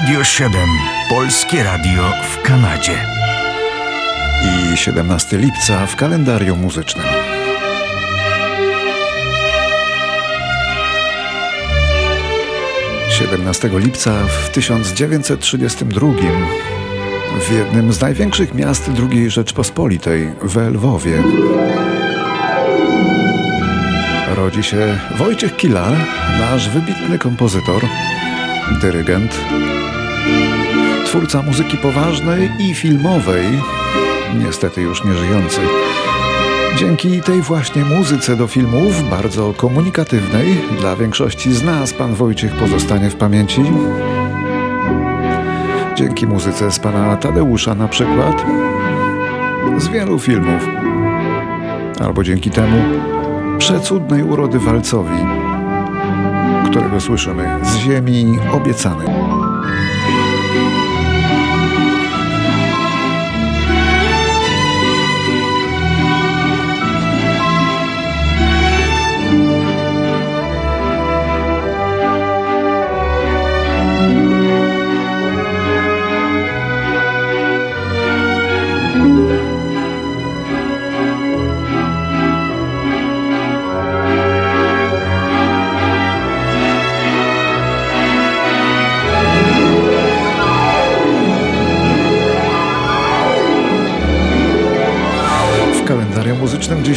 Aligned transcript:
Radio 0.00 0.24
7. 0.24 0.52
Polskie 1.08 1.62
Radio 1.62 2.12
w 2.30 2.42
Kanadzie. 2.42 3.06
I 4.42 4.76
17 4.76 5.38
lipca 5.38 5.86
w 5.86 5.96
kalendarium 5.96 6.60
muzycznym. 6.60 7.06
Siedemnastego 13.10 13.78
lipca 13.78 14.12
w 14.26 14.50
1932 14.50 16.08
w 17.40 17.52
jednym 17.52 17.92
z 17.92 18.00
największych 18.00 18.54
miast 18.54 18.90
II 19.10 19.30
Rzeczpospolitej, 19.30 20.30
w 20.42 20.56
Lwowie, 20.56 21.22
rodzi 24.36 24.62
się 24.62 24.98
Wojciech 25.16 25.56
Kilar, 25.56 25.92
nasz 26.40 26.68
wybitny 26.68 27.18
kompozytor, 27.18 27.82
dyrygent, 28.80 29.40
twórca 31.04 31.42
muzyki 31.42 31.76
poważnej 31.76 32.50
i 32.58 32.74
filmowej, 32.74 33.46
niestety 34.44 34.80
już 34.82 35.04
nie 35.04 35.14
żyjący. 35.14 35.60
Dzięki 36.76 37.20
tej 37.20 37.42
właśnie 37.42 37.84
muzyce 37.84 38.36
do 38.36 38.46
filmów, 38.46 39.10
bardzo 39.10 39.52
komunikatywnej, 39.52 40.56
dla 40.80 40.96
większości 40.96 41.52
z 41.52 41.62
nas 41.62 41.92
pan 41.92 42.14
Wojciech 42.14 42.52
pozostanie 42.52 43.10
w 43.10 43.16
pamięci. 43.16 43.62
Dzięki 45.96 46.26
muzyce 46.26 46.70
z 46.72 46.78
pana 46.78 47.16
Tadeusza 47.16 47.74
na 47.74 47.88
przykład, 47.88 48.44
z 49.78 49.88
wielu 49.88 50.18
filmów. 50.18 50.68
Albo 52.04 52.24
dzięki 52.24 52.50
temu 52.50 52.82
przecudnej 53.58 54.22
urody 54.22 54.58
walcowi, 54.58 55.39
którego 56.66 57.00
słyszymy 57.00 57.58
z 57.62 57.76
ziemi 57.76 58.38
obiecanej. 58.52 59.39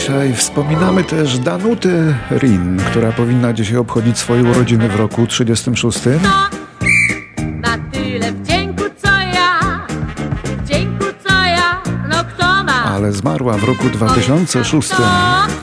Dzisiaj 0.04 0.34
wspominamy 0.34 1.04
też 1.04 1.40
Danutę 1.40 2.16
Rin, 2.32 2.80
która 2.92 3.12
powinna 3.12 3.54
dzisiaj 3.54 3.78
obchodzić 3.78 4.18
swoje 4.18 4.44
urodziny 4.44 4.90
w 4.90 4.96
roku 4.96 5.28
36. 5.28 6.00
Na 7.38 7.78
tyle 7.92 8.32
wdzięku 8.32 8.84
co 9.04 9.10
ja, 9.10 9.60
wdzięku 10.64 11.06
co 11.28 11.34
ja, 11.44 11.82
no 12.10 12.24
kto 12.24 12.64
ma? 12.64 12.84
Ale 12.84 13.12
zmarła 13.12 13.58
w 13.58 13.64
roku 13.64 13.90
2006 13.90 14.90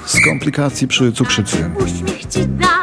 z 0.07 0.25
komplikacji 0.25 0.89
przy 0.89 1.13
cukrzycy. 1.13 1.71
Uśmiech 1.75 2.27
ci 2.27 2.47
da, 2.49 2.80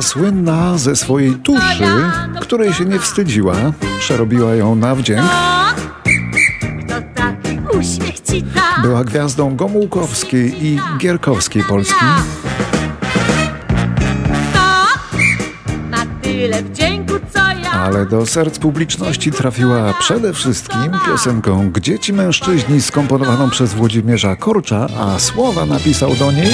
Słynna 0.00 0.78
ze 0.78 0.96
swojej 0.96 1.34
tuszy, 1.34 1.84
której 2.40 2.72
się 2.72 2.84
nie 2.84 2.98
wstydziła. 2.98 3.54
Przerobiła 3.98 4.54
ją 4.54 4.74
na 4.74 4.94
wdzięk. 4.94 5.22
Była 8.82 9.04
gwiazdą 9.04 9.56
Gomułkowskiej 9.56 10.66
i 10.66 10.80
Gierkowskiej 10.98 11.64
Polski. 11.64 12.04
Ale 17.72 18.06
do 18.06 18.26
serc 18.26 18.58
publiczności 18.58 19.32
trafiła 19.32 19.94
przede 20.00 20.32
wszystkim 20.32 20.92
piosenką 21.06 21.70
Gdzie 21.70 21.98
ci 21.98 22.12
mężczyźni 22.12 22.82
skomponowaną 22.82 23.50
przez 23.50 23.74
Włodzimierza 23.74 24.36
Korcza, 24.36 24.86
a 24.98 25.18
słowa 25.18 25.66
napisał 25.66 26.16
do 26.16 26.32
niej 26.32 26.52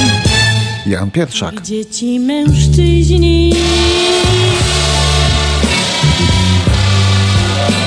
Jan 0.87 1.11
Pietrzak. 1.11 1.55
Gdzie 1.55 1.87
ci 1.87 2.21
mężczyźni. 2.21 3.53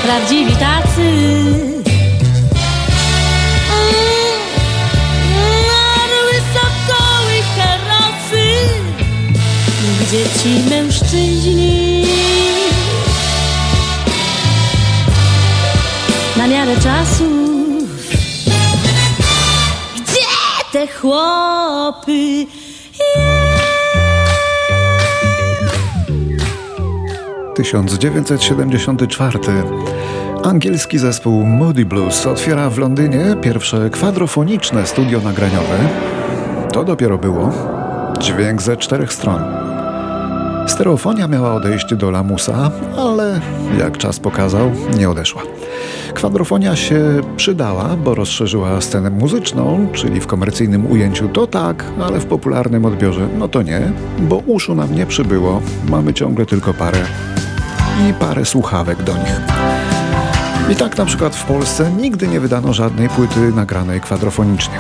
Prawdziwi 0.04 0.52
tacy. 0.52 1.12
Narły 5.68 6.42
sokoły 6.54 7.36
karosy. 7.58 8.46
Gdzie 10.02 10.24
ci 10.40 10.70
mężczyźni. 10.70 12.06
Na 16.38 16.48
miarę 16.48 16.76
Gdzie 19.96 20.28
te 20.72 20.88
chłopy 20.88 22.48
1974. 27.56 29.40
Angielski 30.44 30.98
zespół 31.00 31.46
Moody 31.46 31.86
Blues 31.86 32.26
otwiera 32.28 32.70
w 32.70 32.78
Londynie 32.78 33.36
pierwsze 33.42 33.90
kwadrofoniczne 33.90 34.88
studio 34.88 35.22
nagraniowe. 35.22 35.78
To 36.72 36.84
dopiero 36.84 37.18
było. 37.18 37.52
Dźwięk 38.20 38.62
ze 38.62 38.78
czterech 38.78 39.14
stron. 39.14 39.44
Stereofonia 40.68 41.28
miała 41.28 41.54
odejść 41.54 41.96
do 41.96 42.12
lamusa, 42.12 42.72
ale 42.98 43.42
jak 43.80 43.98
czas 43.98 44.20
pokazał, 44.20 44.72
nie 44.98 45.10
odeszła. 45.10 45.42
Kwadrofonia 46.14 46.76
się 46.76 47.22
przydała, 47.38 47.84
bo 47.84 48.16
rozszerzyła 48.16 48.82
scenę 48.82 49.10
muzyczną, 49.10 49.88
czyli 49.94 50.22
w 50.22 50.28
komercyjnym 50.28 50.92
ujęciu 50.92 51.30
to 51.30 51.48
tak, 51.48 51.84
ale 52.02 52.20
w 52.20 52.26
popularnym 52.26 52.86
odbiorze 52.86 53.28
no 53.38 53.48
to 53.48 53.62
nie, 53.62 53.92
bo 54.20 54.36
uszu 54.36 54.76
nam 54.76 54.96
nie 54.96 55.06
przybyło. 55.06 55.62
Mamy 55.90 56.14
ciągle 56.14 56.46
tylko 56.46 56.74
parę 56.74 57.00
i 58.10 58.14
parę 58.14 58.46
słuchawek 58.46 59.04
do 59.04 59.14
nich. 59.14 59.42
I 60.72 60.76
tak 60.76 60.98
na 60.98 61.06
przykład 61.06 61.36
w 61.36 61.46
Polsce 61.46 61.92
nigdy 61.92 62.28
nie 62.28 62.40
wydano 62.40 62.74
żadnej 62.74 63.10
płyty 63.10 63.52
nagranej 63.52 64.02
kwadrofonicznie. 64.02 64.80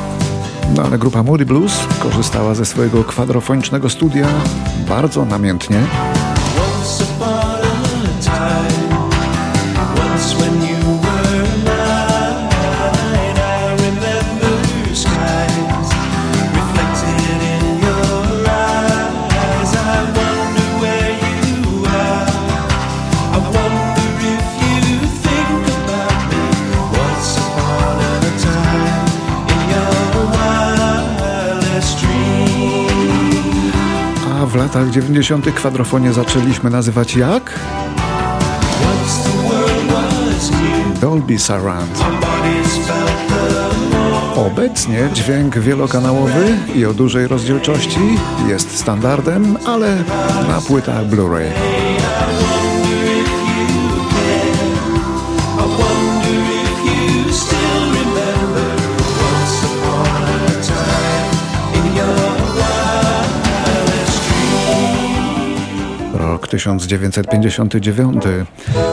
No 0.76 0.84
ale 0.84 0.98
grupa 0.98 1.24
Moody 1.24 1.46
Blues 1.46 1.74
korzystała 2.00 2.56
ze 2.56 2.66
swojego 2.66 3.04
kwadrofonicznego 3.04 3.90
studia 3.90 4.28
bardzo 4.90 5.26
namiętnie. 5.26 5.84
W 34.48 34.56
latach 34.56 34.90
90. 34.90 35.54
kwadrofonie 35.54 36.14
zaczęliśmy 36.14 36.70
nazywać 36.70 37.16
jak? 37.16 37.60
Dolby 41.02 41.40
Surround. 41.40 42.04
Obecnie 44.36 45.10
dźwięk 45.14 45.58
wielokanałowy 45.58 46.58
i 46.76 46.86
o 46.86 46.94
dużej 46.94 47.28
rozdzielczości 47.28 48.00
jest 48.48 48.80
standardem, 48.80 49.58
ale 49.66 50.04
na 50.48 50.62
płytach 50.62 51.06
Blu-ray. 51.06 51.87
Rok 66.48 66.52
1959. 66.52 68.24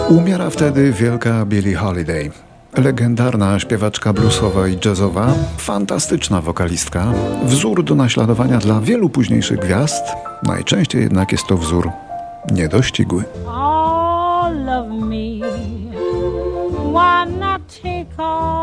Umiera 0.09 0.51
wtedy 0.51 0.93
wielka 0.93 1.47
Billie 1.47 1.77
Holiday. 1.77 2.31
Legendarna 2.77 3.59
śpiewaczka 3.59 4.13
bluesowa 4.13 4.69
i 4.69 4.79
jazzowa, 4.85 5.35
fantastyczna 5.59 6.41
wokalistka, 6.41 7.13
wzór 7.45 7.85
do 7.85 7.95
naśladowania 7.95 8.59
dla 8.59 8.81
wielu 8.81 9.09
późniejszych 9.09 9.59
gwiazd, 9.59 10.05
najczęściej 10.43 11.03
jednak 11.03 11.33
jest 11.33 11.47
to 11.47 11.57
wzór 11.57 11.91
niedościgły. 12.53 13.25
all 13.47 14.69
of 14.69 14.89
me. 14.89 15.41
Why 16.93 17.25
not 17.25 17.61
take 17.83 18.19
all 18.19 18.54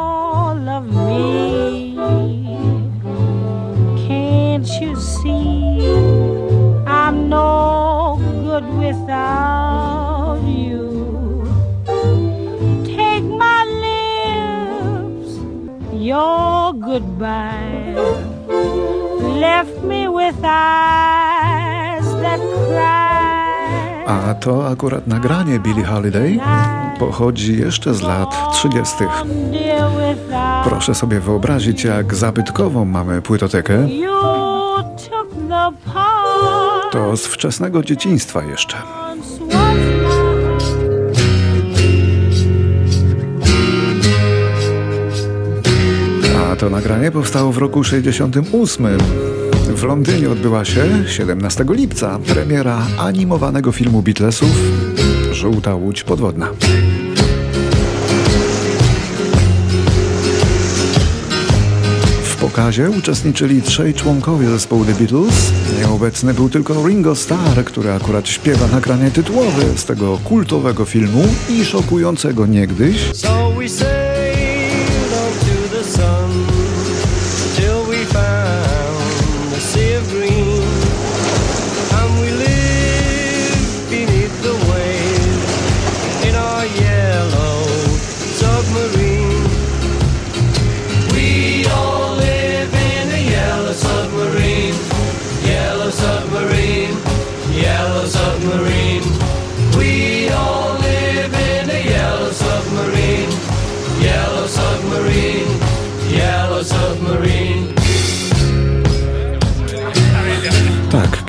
goodbye 17.22 17.94
left 19.40 19.84
me 19.84 20.10
with 20.10 20.44
eyes 20.44 22.06
that 22.22 22.40
cry. 22.68 24.06
A 24.08 24.34
to 24.34 24.68
akurat 24.68 25.08
nagranie 25.08 25.60
Billie 25.60 25.86
Holiday 25.86 26.40
pochodzi 27.00 27.60
jeszcze 27.60 27.94
z 27.94 28.02
lat 28.02 28.54
30. 28.54 28.96
Dear 29.52 29.92
without 29.92 30.64
Proszę 30.70 30.96
sobie 30.96 31.20
wyobrazić, 31.20 31.84
jak 31.84 32.16
zabytkową 32.16 32.86
mamy 32.86 33.22
płytotekę. 33.22 33.88
To 36.92 37.18
z 37.18 37.28
wczesnego 37.28 37.84
dzieciństwa 37.84 38.44
jeszcze. 38.44 38.78
To 46.62 46.70
nagranie 46.70 47.12
powstało 47.12 47.52
w 47.52 47.58
roku 47.58 47.84
68. 47.84 48.88
W 49.76 49.84
Londynie 49.84 50.30
odbyła 50.30 50.66
się 50.66 50.86
17 51.08 51.66
lipca 51.70 52.20
premiera 52.20 52.88
animowanego 52.98 53.72
filmu 53.72 54.02
Beatlesów 54.02 54.50
Żółta 55.32 55.76
Łódź 55.76 56.04
Podwodna. 56.04 56.48
W 62.24 62.36
pokazie 62.36 62.90
uczestniczyli 62.90 63.62
trzej 63.62 63.94
członkowie 63.94 64.48
zespołu 64.48 64.86
The 64.86 64.94
Beatles. 64.94 65.52
Nieobecny 65.80 66.34
był 66.34 66.50
tylko 66.50 66.88
Ringo 66.88 67.16
Starr, 67.16 67.64
który 67.66 67.92
akurat 67.92 68.28
śpiewa 68.28 68.68
nagranie 68.68 69.12
tytułowe 69.12 69.64
z 69.76 69.86
tego 69.86 70.18
kultowego 70.24 70.86
filmu 70.86 71.24
i 71.50 71.66
szokującego 71.66 72.46
niegdyś. 72.46 73.12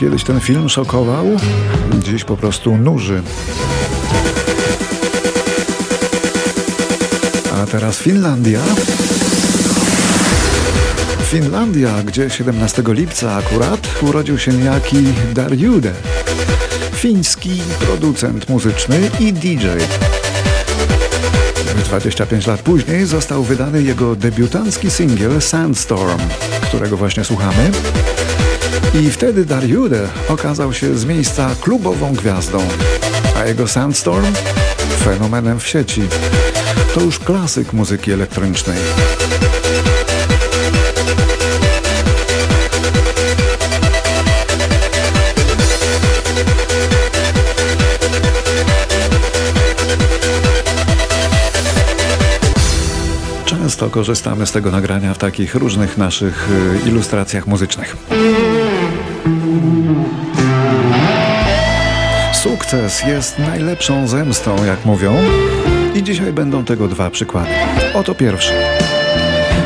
Kiedyś 0.02 0.24
ten 0.24 0.40
film 0.40 0.68
szokował, 0.68 1.26
dziś 1.98 2.24
po 2.24 2.36
prostu 2.36 2.76
nuży. 2.76 3.22
A 7.54 7.66
teraz 7.66 7.98
Finlandia. 7.98 8.60
Finlandia, 11.24 12.02
gdzie 12.02 12.30
17 12.30 12.82
lipca 12.86 13.36
akurat 13.36 13.88
urodził 14.00 14.38
się 14.38 14.52
niejaki 14.52 15.04
Darjude, 15.34 15.92
fiński 16.94 17.62
producent 17.80 18.48
muzyczny 18.48 19.10
i 19.20 19.32
DJ. 19.32 19.66
25 21.84 22.46
lat 22.46 22.62
później 22.62 23.06
został 23.06 23.42
wydany 23.42 23.82
jego 23.82 24.16
debiutancki 24.16 24.90
singiel 24.90 25.40
Sandstorm, 25.40 26.20
którego 26.68 26.96
właśnie 26.96 27.24
słuchamy. 27.24 27.70
I 28.94 29.10
wtedy 29.10 29.44
Dariude 29.44 30.08
okazał 30.28 30.72
się 30.72 30.98
z 30.98 31.04
miejsca 31.04 31.50
klubową 31.60 32.14
gwiazdą, 32.14 32.58
a 33.36 33.44
jego 33.44 33.68
Sandstorm 33.68 34.32
fenomenem 35.04 35.60
w 35.60 35.66
sieci. 35.66 36.02
To 36.94 37.00
już 37.00 37.18
klasyk 37.18 37.72
muzyki 37.72 38.12
elektronicznej. 38.12 38.78
Często 53.62 53.90
korzystamy 53.90 54.46
z 54.46 54.52
tego 54.52 54.70
nagrania 54.70 55.14
w 55.14 55.18
takich 55.18 55.54
różnych 55.54 55.98
naszych 55.98 56.48
y, 56.84 56.88
ilustracjach 56.88 57.46
muzycznych. 57.46 57.96
Sukces 62.34 63.02
jest 63.02 63.38
najlepszą 63.38 64.08
zemstą, 64.08 64.64
jak 64.64 64.84
mówią. 64.84 65.16
I 65.94 66.02
dzisiaj 66.02 66.32
będą 66.32 66.64
tego 66.64 66.88
dwa 66.88 67.10
przykłady. 67.10 67.50
Oto 67.94 68.14
pierwszy. 68.14 68.52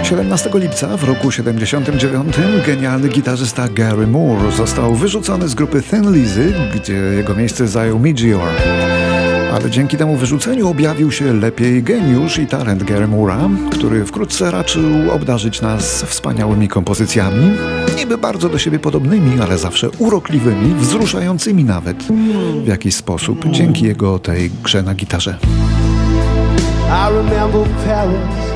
17 0.02 0.50
lipca 0.54 0.96
w 0.96 1.04
roku 1.04 1.30
79 1.30 2.36
genialny 2.66 3.08
gitarzysta 3.08 3.68
Gary 3.68 4.06
Moore 4.06 4.52
został 4.52 4.94
wyrzucony 4.94 5.48
z 5.48 5.54
grupy 5.54 5.82
Thin 5.82 6.12
Lizzy, 6.12 6.52
gdzie 6.74 6.94
jego 6.94 7.34
miejsce 7.34 7.68
zajął 7.68 7.98
Meteor. 7.98 8.48
Ale 9.56 9.70
dzięki 9.70 9.96
temu 9.96 10.16
wyrzuceniu 10.16 10.68
objawił 10.68 11.12
się 11.12 11.32
lepiej 11.32 11.82
geniusz 11.82 12.38
i 12.38 12.46
talent 12.46 12.84
Gary 12.84 13.08
Moore'a, 13.08 13.68
który 13.70 14.04
wkrótce 14.04 14.50
raczył 14.50 15.10
obdarzyć 15.12 15.62
nas 15.62 16.02
wspaniałymi 16.02 16.68
kompozycjami, 16.68 17.50
niby 17.96 18.18
bardzo 18.18 18.48
do 18.48 18.58
siebie 18.58 18.78
podobnymi, 18.78 19.40
ale 19.40 19.58
zawsze 19.58 19.90
urokliwymi, 19.98 20.74
wzruszającymi 20.74 21.64
nawet. 21.64 22.04
W 22.64 22.66
jakiś 22.66 22.94
sposób, 22.94 23.44
dzięki 23.50 23.84
jego 23.84 24.18
tej 24.18 24.50
grze 24.50 24.82
na 24.82 24.94
gitarze. 24.94 25.38
I 26.88 27.14
remember 27.14 27.68
Paris. 27.86 28.46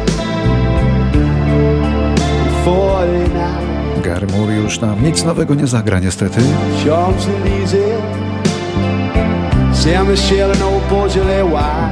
49 2.64 4.04
Gary 4.04 4.26
Moore 4.26 4.54
już 4.54 4.80
nam 4.80 5.04
nic 5.04 5.25
nowego 5.25 5.54
nie 5.54 5.66
zagra 5.66 6.00
niestety, 6.00 6.40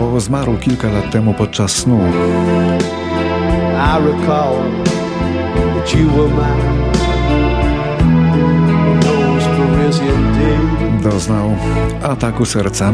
bo 0.01 0.21
zmarł 0.21 0.57
kilka 0.57 0.89
lat 0.89 1.11
temu 1.11 1.35
podczas 1.35 1.73
snu. 1.73 2.01
Doznał 11.03 11.57
ataku 12.03 12.45
serca. 12.45 12.93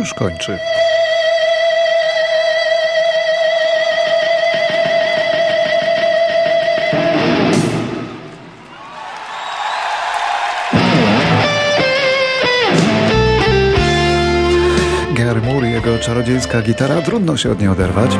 Już 0.00 0.14
kończy. 0.14 0.58
Gary 15.14 15.40
Moore 15.40 15.68
jego 15.68 15.98
czarodziejska 15.98 16.62
gitara, 16.62 17.02
trudno 17.02 17.36
się 17.36 17.50
od 17.50 17.60
niej 17.60 17.68
oderwać. 17.68 18.10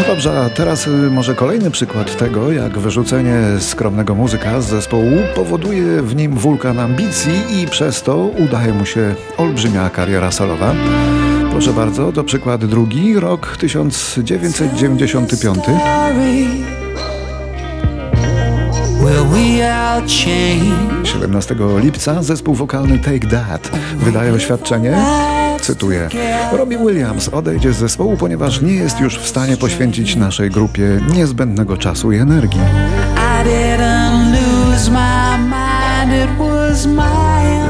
No 0.00 0.06
dobrze, 0.06 0.40
a 0.40 0.50
teraz 0.50 0.86
y, 0.86 0.90
może 0.90 1.34
kolejny 1.34 1.70
przykład 1.70 2.16
tego, 2.16 2.52
jak 2.52 2.78
wyrzucenie 2.78 3.36
skromnego 3.58 4.14
muzyka 4.14 4.60
z 4.60 4.66
zespołu 4.66 5.10
powoduje 5.34 6.02
w 6.02 6.16
nim 6.16 6.34
wulkan 6.34 6.78
ambicji 6.78 7.62
i 7.62 7.66
przez 7.66 8.02
to 8.02 8.16
udaje 8.16 8.72
mu 8.72 8.86
się 8.86 9.14
olbrzymia 9.36 9.90
kariera 9.90 10.30
solowa. 10.30 10.74
Proszę 11.50 11.72
bardzo, 11.72 12.12
to 12.12 12.24
przykład 12.24 12.64
drugi, 12.64 13.20
rok 13.20 13.56
1995. 13.56 15.58
Will 19.00 19.24
we 19.24 19.74
outchange? 19.74 21.04
17 21.04 21.56
lipca 21.78 22.22
zespół 22.22 22.54
wokalny 22.54 22.98
Take 22.98 23.30
That 23.30 23.70
wydaje 23.96 24.32
oświadczenie. 24.32 24.96
Cytuję: 25.70 26.08
Robbie 26.52 26.78
Williams 26.78 27.28
odejdzie 27.28 27.72
z 27.72 27.76
zespołu, 27.76 28.16
ponieważ 28.16 28.60
nie 28.60 28.74
jest 28.74 29.00
już 29.00 29.18
w 29.18 29.28
stanie 29.28 29.56
poświęcić 29.56 30.16
naszej 30.16 30.50
grupie 30.50 31.00
niezbędnego 31.14 31.76
czasu 31.76 32.12
i 32.12 32.16
energii. 32.16 32.60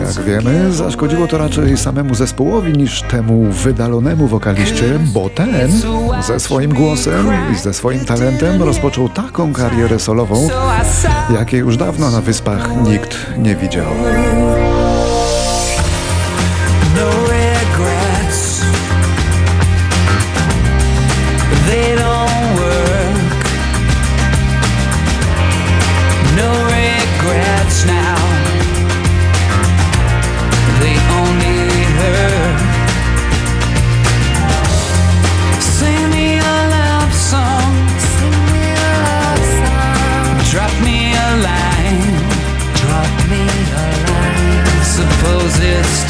Jak 0.02 0.24
wiemy, 0.24 0.72
zaszkodziło 0.72 1.26
to 1.26 1.38
raczej 1.38 1.76
samemu 1.76 2.14
zespołowi 2.14 2.72
niż 2.72 3.02
temu 3.02 3.44
wydalonemu 3.52 4.26
wokaliście, 4.26 4.98
bo 5.14 5.28
ten 5.28 5.70
ze 6.26 6.40
swoim 6.40 6.74
głosem 6.74 7.26
i 7.52 7.58
ze 7.58 7.74
swoim 7.74 8.04
talentem 8.04 8.62
rozpoczął 8.62 9.08
taką 9.08 9.52
karierę 9.52 9.98
solową, 9.98 10.48
jakiej 11.34 11.60
już 11.60 11.76
dawno 11.76 12.10
na 12.10 12.20
wyspach 12.20 12.68
nikt 12.84 13.16
nie 13.38 13.56
widział. 13.56 13.86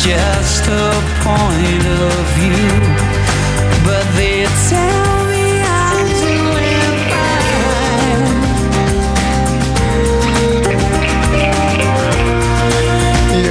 Just 0.03 0.67
a 0.67 0.93
point 1.23 1.87
of 1.87 2.15
view, 2.39 2.81
but 3.85 4.05
they 4.17 4.47
tell 4.71 5.25
me 5.29 5.47
I'm 5.61 6.07
doing 6.21 6.97
fine. 7.11 8.31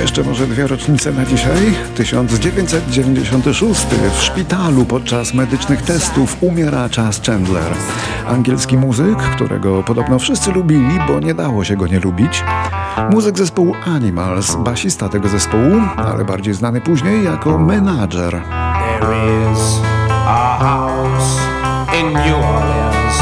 Jeszcze 0.02 0.24
może 0.24 0.48
dwie 0.48 0.68
rocznice 0.68 1.12
na 1.12 1.26
dzisiaj. 1.26 1.74
1996 1.96 3.86
w 4.18 4.22
szpitalu 4.22 4.86
podczas 4.86 5.34
medycznych 5.34 5.82
testów 5.82 6.38
umiera 6.42 6.90
Chas 6.96 7.22
Chandler. 7.26 7.74
Angielski 8.28 8.78
muzyk, 8.78 9.18
którego 9.18 9.84
podobno 9.84 10.20
wszyscy 10.20 10.52
lubili, 10.52 11.00
bo 11.08 11.20
nie 11.20 11.34
dało 11.34 11.64
się 11.64 11.78
go 11.78 11.88
nie 11.88 12.00
lubić. 12.00 12.44
Muzyk 13.12 13.38
zespołu 13.38 13.76
Animals, 13.86 14.56
basista 14.56 15.10
tego 15.10 15.30
zespołu, 15.30 15.82
ale 15.98 16.26
bardziej 16.26 16.54
znany 16.54 16.82
później 16.82 17.24
jako 17.24 17.58
menadżer. 17.58 18.32
There 19.00 19.16
is 19.54 19.80
a 20.28 20.58
house 20.60 21.40
in 22.00 22.14
New 22.14 22.36
Orleans. 22.36 23.16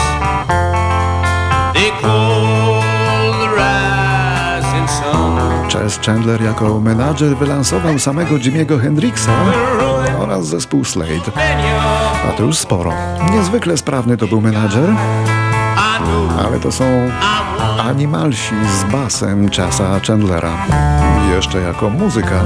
They 1.74 1.92
call 2.02 2.82
the 3.40 3.48
rising 3.56 4.90
sun. 4.90 5.40
Chas 5.74 6.00
Chandler 6.00 6.42
jako 6.42 6.80
menadżer 6.80 7.38
wylansował 7.38 8.00
samego 8.00 8.38
Jimiego 8.40 8.78
Hendrixa 8.78 9.32
oraz 10.20 10.48
zespół 10.48 10.86
Slade. 10.86 11.32
A 12.30 12.32
to 12.38 12.44
już 12.44 12.58
sporo. 12.58 12.94
Niezwykle 13.32 13.78
sprawny 13.78 14.18
to 14.18 14.28
był 14.28 14.42
menadżer, 14.42 14.90
ale 16.46 16.60
to 16.60 16.72
są 16.72 16.86
animalsi 17.80 18.56
z 18.80 18.92
basem 18.92 19.50
Chasa 19.52 20.00
Chandlera. 20.08 20.54
Jeszcze 21.36 21.62
jako 21.62 21.90
muzyka. 21.90 22.44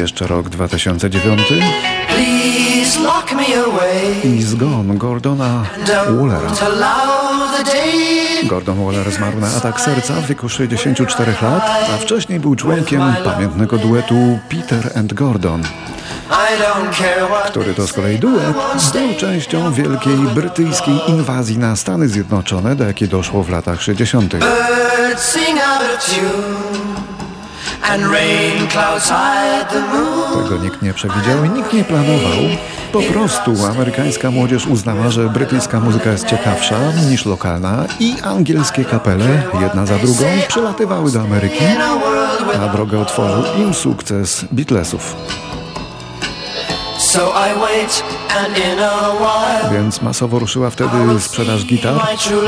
Jeszcze 0.00 0.26
rok 0.26 0.48
2009 0.48 1.48
Please 2.08 3.00
lock 3.00 3.32
me 3.32 3.62
away. 3.64 4.20
i 4.24 4.42
zgon 4.42 4.98
Gordona 4.98 5.64
day. 7.64 8.48
Gordon 8.48 8.84
Waller 8.84 9.12
zmarł 9.12 9.40
na 9.40 9.48
atak 9.56 9.80
serca 9.80 10.14
w 10.14 10.26
wieku 10.26 10.48
64 10.48 11.34
lat, 11.42 11.62
a 11.94 11.98
wcześniej 11.98 12.40
był 12.40 12.56
członkiem 12.56 13.14
pamiętnego 13.24 13.78
duetu 13.78 14.38
Peter 14.48 14.98
and 14.98 15.14
Gordon, 15.14 15.62
który 17.46 17.74
to 17.74 17.86
z 17.86 17.92
kolei 17.92 18.18
duet 18.18 18.56
był 18.92 19.14
częścią 19.18 19.72
wielkiej 19.72 20.16
brytyjskiej 20.34 20.94
inwazji 21.08 21.58
na 21.58 21.76
Stany 21.76 22.08
Zjednoczone, 22.08 22.76
do 22.76 22.84
jakiej 22.84 23.08
doszło 23.08 23.42
w 23.42 23.50
latach 23.50 23.82
60. 23.82 24.34
Tego 30.34 30.62
nikt 30.62 30.82
nie 30.82 30.94
przewidział 30.94 31.44
i 31.44 31.50
nikt 31.50 31.72
nie 31.72 31.84
planował. 31.84 32.38
Po 32.92 33.02
prostu 33.02 33.54
amerykańska 33.70 34.30
młodzież 34.30 34.66
uznała, 34.66 35.10
że 35.10 35.28
brytyjska 35.28 35.80
muzyka 35.80 36.10
jest 36.10 36.26
ciekawsza 36.26 36.76
niż 37.10 37.26
lokalna 37.26 37.84
i 38.00 38.14
angielskie 38.24 38.84
kapele, 38.84 39.42
jedna 39.60 39.86
za 39.86 39.98
drugą, 39.98 40.24
przylatywały 40.48 41.12
do 41.12 41.20
Ameryki, 41.20 41.64
a 42.62 42.68
drogę 42.68 43.00
otworzył 43.00 43.44
im 43.58 43.74
sukces 43.74 44.44
Beatlesów. 44.52 45.16
So 46.98 47.20
I 47.20 47.60
wait, 47.60 48.04
and 48.38 48.58
in 48.58 48.78
a 48.78 49.10
while. 49.10 49.70
Więc 49.72 50.02
masowo 50.02 50.38
ruszyła 50.38 50.70
wtedy 50.70 51.20
sprzedaż 51.20 51.64
gitar. 51.64 51.94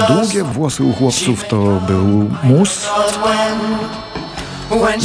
Długie 0.08 0.44
włosy 0.44 0.84
u 0.84 0.92
chłopców 0.92 1.44
to 1.48 1.56
był 1.86 2.30
mus. 2.42 2.86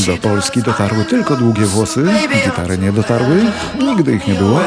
Do 0.08 0.18
Polski 0.30 0.62
dotarły 0.62 1.06
tylko 1.06 1.36
długie 1.36 1.66
włosy, 1.66 2.06
gitary 2.46 2.78
nie 2.78 2.92
dotarły, 2.92 3.46
nigdy 3.80 4.16
ich 4.16 4.28
nie 4.28 4.34
było. 4.34 4.60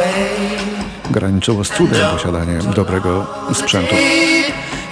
Graniczyło 1.10 1.64
z 1.64 1.68
cudem 1.68 2.10
posiadanie 2.10 2.58
dobrego 2.74 3.26
sprzętu. 3.54 3.94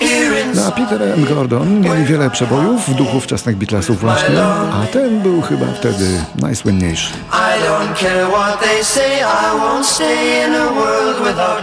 in 0.01 0.55
No 0.55 0.67
a 0.67 0.71
Peter 0.71 1.03
and 1.13 1.29
Gordon 1.29 1.81
mieli 1.81 2.05
wiele 2.05 2.31
przebojów 2.31 2.89
w 2.89 2.95
duchu 2.95 3.21
wczesnych 3.21 3.57
Beatlesów 3.57 4.01
właśnie, 4.01 4.43
a 4.83 4.87
ten 4.93 5.21
był 5.21 5.43
chyba 5.43 5.67
wtedy 5.67 6.25
najsłynniejszy. 6.37 7.13
I 7.33 7.63
don't 7.65 7.95
care 8.01 8.27
what 8.31 8.61
they 8.61 8.85
say, 8.85 9.21
I 9.21 9.61
won't 9.61 9.85
stay 9.85 10.47
in 10.47 10.55
a 10.55 10.69
world 10.75 11.19
without 11.19 11.63